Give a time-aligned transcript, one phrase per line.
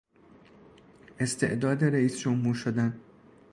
[1.19, 2.99] استعداد رییس جمهور شدن